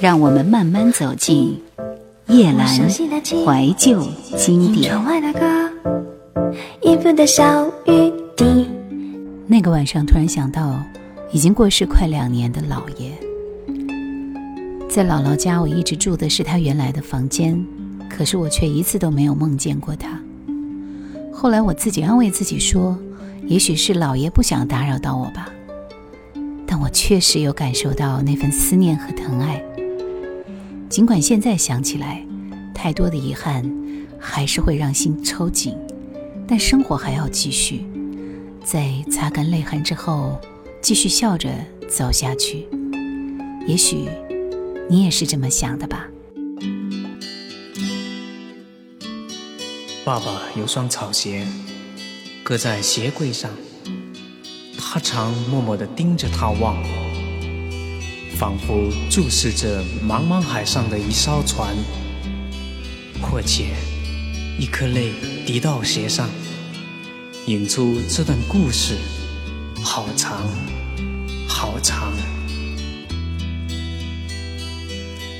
[0.00, 1.60] 让我们慢慢走进
[2.28, 4.92] 叶阑怀旧经典。
[9.46, 10.82] 那个晚上，突然想到
[11.30, 13.12] 已经过世快两年的姥爷，
[14.88, 17.64] 在姥姥家，我一直住的是他原来的房间，
[18.10, 20.20] 可是我却一次都没有梦见过他。
[21.32, 22.98] 后来我自己安慰自己说，
[23.46, 25.48] 也许是姥爷不想打扰到我吧。
[26.66, 29.62] 但我确实有感受到那份思念和疼爱。
[30.94, 32.24] 尽管现在想起来，
[32.72, 33.68] 太多的遗憾
[34.16, 35.76] 还是会让心抽紧，
[36.46, 37.84] 但生活还要继续。
[38.64, 40.40] 在擦干泪痕之后，
[40.80, 41.50] 继续笑着
[41.88, 42.68] 走下去。
[43.66, 44.08] 也许
[44.88, 46.06] 你也是这么想的吧。
[50.04, 51.44] 爸爸有双草鞋，
[52.44, 53.50] 搁在鞋柜上。
[54.78, 56.76] 他常默默地盯着他望，
[58.38, 61.74] 仿佛注视着茫茫海上的一艘船。
[63.22, 63.74] 或且，
[64.58, 65.12] 一颗泪
[65.46, 66.28] 滴到鞋上，
[67.46, 68.96] 引出这段故事，
[69.82, 70.42] 好长，
[71.48, 72.12] 好长。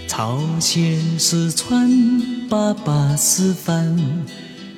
[0.08, 3.98] 朝鲜四川，爸爸示范。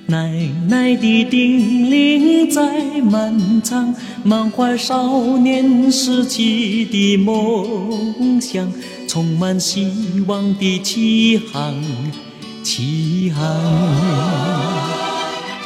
[0.09, 0.31] 奶
[0.69, 2.63] 奶的叮咛在
[3.01, 8.73] 漫长，满怀少年时期的梦想，
[9.09, 11.75] 充满希望的起航，
[12.63, 13.45] 起航。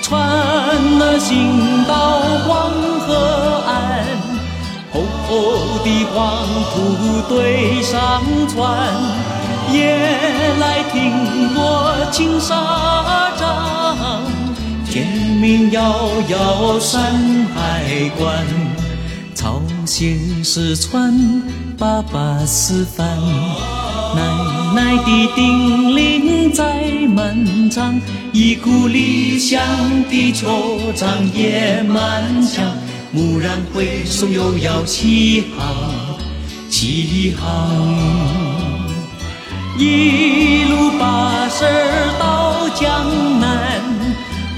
[0.02, 4.06] 船儿行到黄河岸，
[4.90, 8.88] 厚厚的黄土堆上船，
[9.72, 9.96] 夜
[10.58, 14.24] 来听多情沙帐。
[14.84, 15.06] 天
[15.40, 17.00] 明遥遥山
[17.54, 18.44] 海关，
[19.34, 21.14] 朝鲜是船，
[21.78, 23.06] 爸爸是帆，
[24.16, 24.20] 奶
[24.74, 26.64] 奶的叮咛在
[27.08, 28.00] 漫长，
[28.32, 29.62] 一股理想
[30.08, 32.64] 的惆怅也漫长，
[33.14, 35.66] 蓦然回首又要起航，
[36.68, 37.70] 起航，
[39.82, 41.64] 一路跋涉
[42.18, 43.80] 到江南。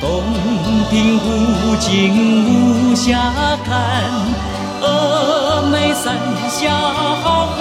[0.00, 0.24] 洞
[0.90, 3.30] 庭湖景无暇
[3.64, 3.70] 看，
[4.80, 6.18] 峨眉山
[6.50, 6.74] 下
[7.22, 7.54] 好荒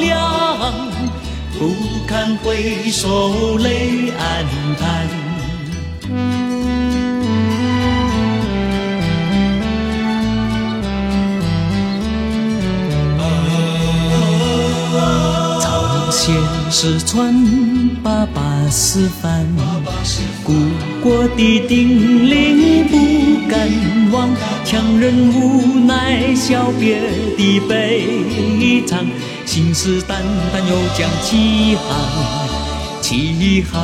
[0.00, 0.16] 凉，
[1.58, 1.74] 不
[2.06, 4.46] 堪回首泪暗
[4.78, 4.86] 弹。
[16.28, 16.36] 先
[16.70, 17.34] 是传
[18.02, 19.46] 爸爸示范，
[20.44, 20.52] 故
[21.02, 23.66] 国的叮咛不敢
[24.12, 24.28] 忘，
[24.62, 27.00] 强忍无奈小别
[27.34, 28.06] 的悲
[28.86, 29.06] 怆，
[29.46, 30.16] 信誓旦
[30.52, 31.96] 旦又将起航，
[33.00, 33.80] 起航。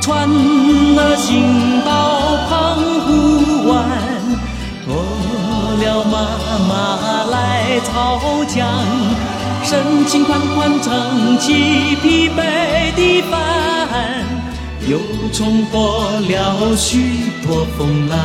[0.00, 2.50] 船儿行到澎
[3.04, 3.76] 湖湾，
[4.86, 6.14] 驮了妈
[6.66, 8.64] 妈来草江。
[9.64, 13.38] 深情款款撑起疲惫的帆，
[14.86, 15.00] 又
[15.32, 18.18] 冲破了许多风浪。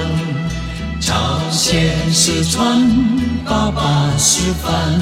[0.99, 1.15] 朝
[1.49, 2.85] 鲜是船，
[3.45, 4.99] 爸爸是帆，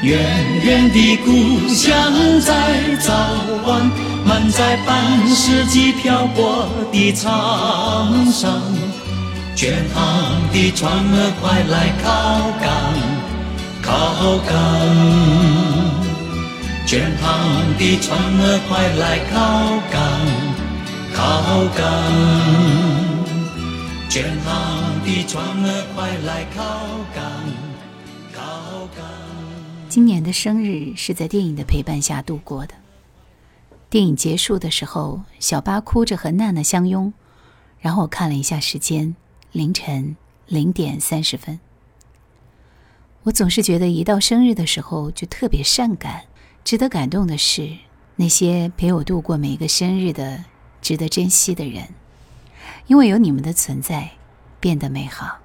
[0.00, 0.20] 远
[0.62, 1.92] 远的故乡
[2.40, 2.54] 在
[3.00, 3.12] 早
[3.66, 3.90] 晚，
[4.24, 8.62] 满载半世纪漂泊的沧桑。
[9.56, 10.04] 全航
[10.52, 12.08] 的船儿快来靠
[12.62, 13.17] 港。
[13.88, 14.52] 靠港，
[16.92, 17.24] 远航
[17.78, 19.96] 的船儿快来靠港，
[21.14, 21.82] 靠港，
[24.14, 24.52] 远航
[25.02, 26.60] 的船儿快来靠
[27.14, 27.24] 港，
[28.34, 29.02] 靠港。
[29.88, 32.74] 今年的生日是在电影的陪伴下度过的。
[33.88, 37.10] 电影结束的时候，小巴哭着和娜娜相拥，
[37.80, 39.16] 然后我看了一下时间，
[39.52, 40.14] 凌晨
[40.46, 41.58] 零点三十分。
[43.28, 46.22] 我总是觉得，一到生日的时候就特别善感。
[46.64, 47.76] 值得感动的是，
[48.16, 50.46] 那些陪我度过每个生日的、
[50.80, 51.88] 值得珍惜的人，
[52.86, 54.12] 因为有你们的存在，
[54.60, 55.40] 变得美好。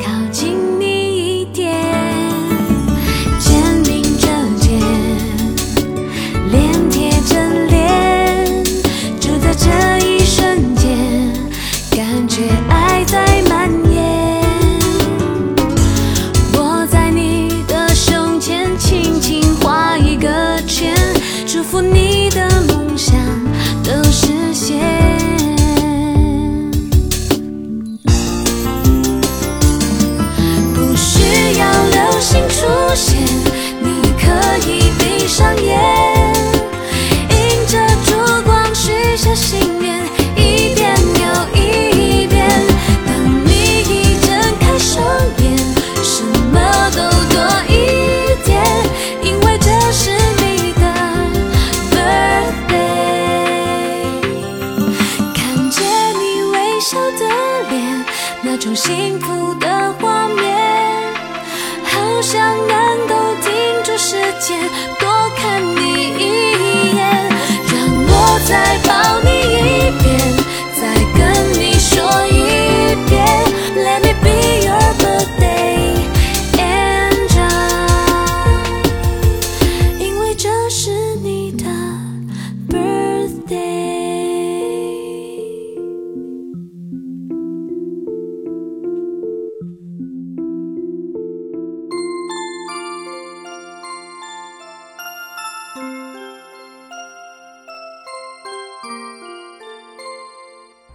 [0.00, 0.43] 靠近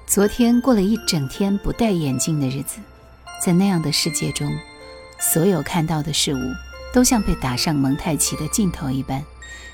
[0.10, 2.80] 昨天过了一整天不戴眼镜的日子，
[3.40, 4.52] 在那样的世界中，
[5.20, 6.40] 所有看到的事物
[6.92, 9.24] 都像被打上蒙太奇的镜头一般，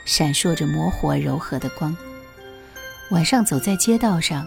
[0.03, 1.95] 闪烁着模糊柔和的光。
[3.11, 4.45] 晚上走在街道上，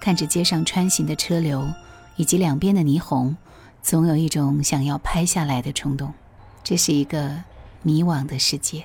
[0.00, 1.68] 看着街上穿行的车流
[2.14, 3.36] 以及两边的霓虹，
[3.82, 6.14] 总有一种想要拍下来的冲动。
[6.62, 7.42] 这是一个
[7.82, 8.84] 迷惘的世界。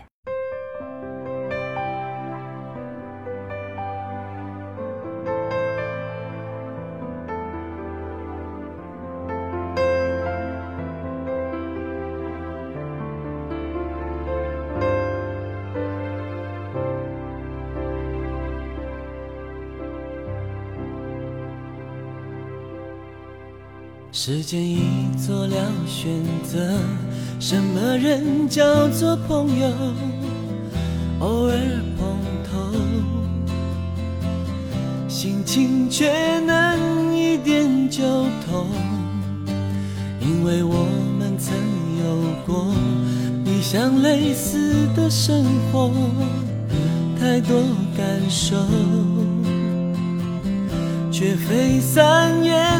[24.31, 24.77] 时间已
[25.17, 25.55] 做了
[25.87, 26.07] 选
[26.43, 26.59] 择，
[27.39, 29.67] 什么人叫做朋友？
[31.19, 31.57] 偶尔
[31.97, 32.71] 碰头，
[35.07, 38.03] 心情却能一点就
[38.45, 38.67] 通，
[40.21, 40.85] 因为我
[41.17, 41.51] 们曾
[42.05, 42.71] 有过
[43.45, 45.91] 理想类似的生活，
[47.19, 47.63] 太多
[47.97, 48.55] 感受。
[51.11, 52.79] 却非三言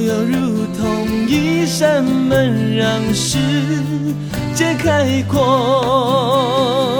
[0.00, 3.38] 有如同一扇门，让世
[4.54, 6.99] 界开阔。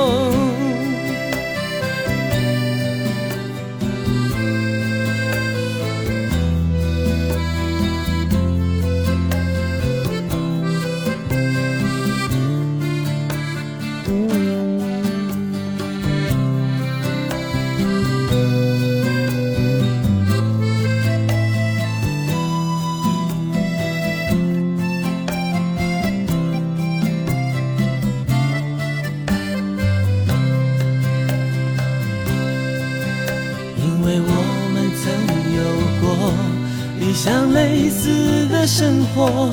[38.81, 39.51] 生活，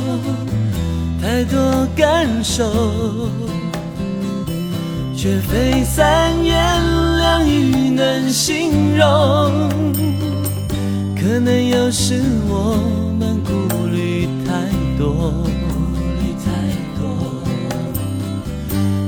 [1.22, 2.64] 太多感受，
[5.14, 6.56] 却非三言
[7.18, 9.70] 两语能形容。
[11.14, 12.80] 可能有时我
[13.20, 14.54] 们顾虑太
[14.98, 15.44] 多，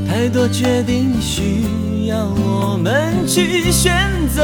[0.06, 4.44] 太多决定需要我们去选择，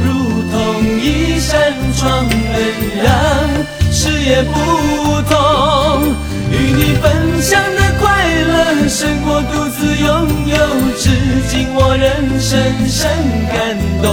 [2.01, 2.33] 窗，能
[3.03, 3.05] 让
[3.91, 4.51] 视野不
[5.29, 5.33] 同。
[6.49, 10.09] 与你分享的快乐胜过独自拥
[10.47, 10.57] 有，
[10.97, 11.11] 至
[11.47, 12.49] 今我仍深
[12.89, 13.07] 深
[13.53, 14.11] 感动。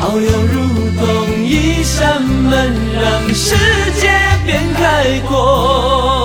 [0.00, 0.56] 好友如
[0.98, 3.54] 同一扇门，让世
[4.00, 4.10] 界
[4.44, 6.19] 变开阔。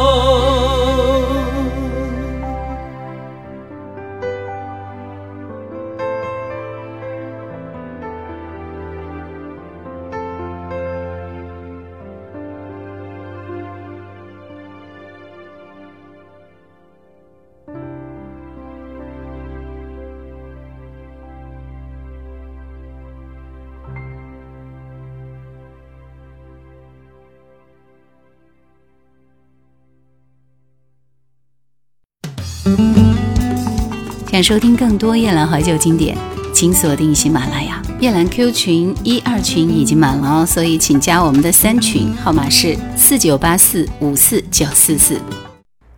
[34.35, 36.17] 想收听更多夜兰怀旧经典，
[36.53, 37.81] 请锁定喜马拉雅。
[38.01, 45.21] 夜兰 Q 群一二群已经满了哦，所以请加我们的三群，号码是四九八四五四九四四。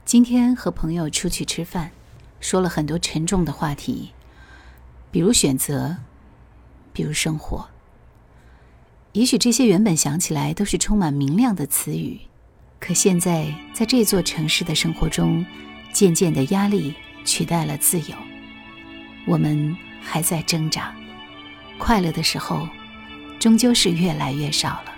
[0.05, 1.89] 今天和朋友出去吃饭，
[2.39, 4.11] 说了很多沉重的话题，
[5.09, 5.97] 比如选择，
[6.93, 7.65] 比如生活。
[9.13, 12.19] 也许这些原本想起来都是充满明亮的词语，
[12.79, 15.43] 可现在在这座城市的生活中，
[15.91, 16.93] 渐渐的压力
[17.27, 18.15] 取代了自由。
[19.27, 20.95] 我们还在挣扎，
[21.77, 22.67] 快乐的时候，
[23.37, 24.96] 终究是越来越少了。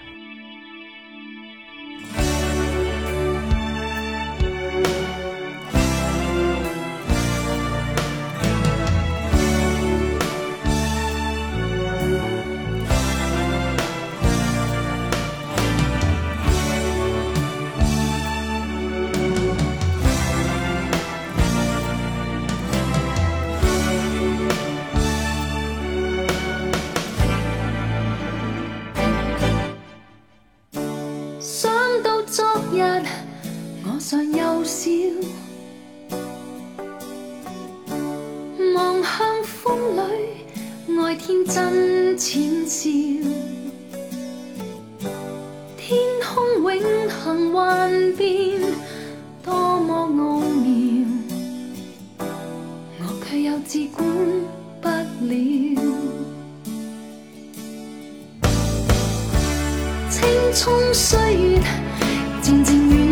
[60.94, 61.60] 岁月
[62.42, 63.09] 渐渐远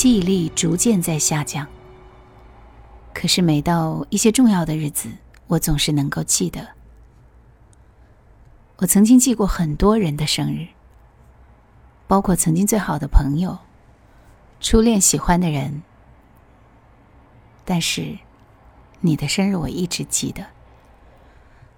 [0.00, 1.68] 记忆力逐渐在下降。
[3.12, 5.10] 可是每到一些重要的日子，
[5.46, 6.66] 我总是能够记得。
[8.78, 10.68] 我曾经记过很多人的生日，
[12.08, 13.58] 包括曾经最好的朋友、
[14.58, 15.82] 初恋喜欢的人。
[17.66, 18.16] 但是，
[19.00, 20.46] 你的生日我一直记得。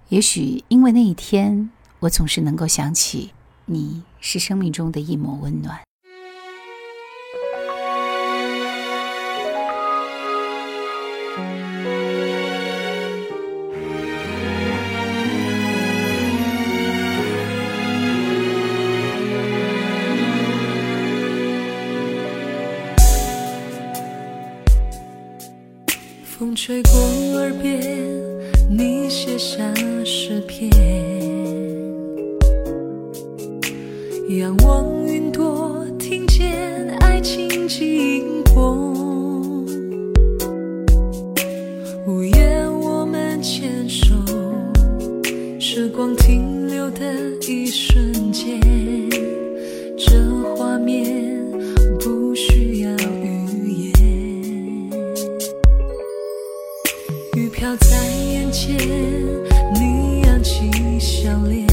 [0.07, 3.33] 也许因为那一天，我总是能够想起
[3.65, 5.81] 你是生命中的一抹温暖。
[26.65, 26.91] 吹过
[27.35, 27.81] 耳边，
[28.69, 29.61] 你写下
[30.05, 30.71] 诗篇。
[34.29, 34.85] 仰望
[57.63, 58.77] 飘在眼前，
[59.73, 61.65] 你扬起笑脸，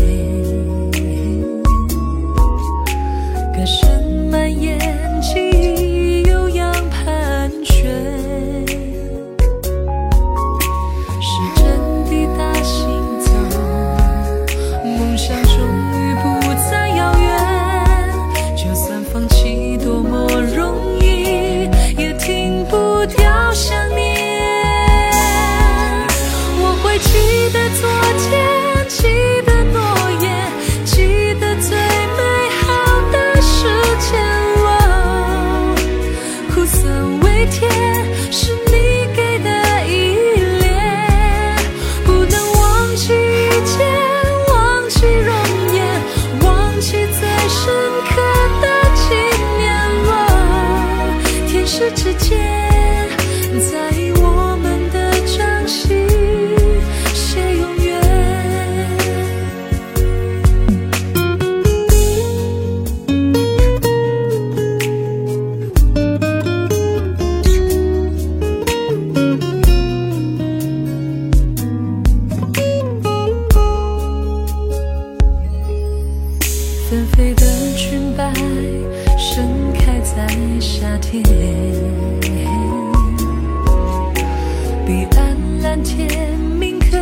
[84.86, 85.18] 彼岸
[85.62, 86.98] 蓝天，铭刻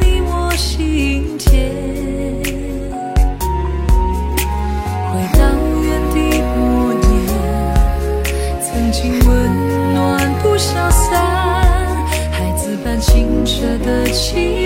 [0.00, 1.72] 你我心间。
[5.10, 5.40] 回到
[5.82, 6.16] 原地
[6.56, 6.58] 默
[6.94, 7.06] 念，
[8.60, 9.28] 曾经温
[9.94, 9.96] 暖
[10.42, 11.06] 不消散，
[12.30, 14.57] 孩子般清澈的情。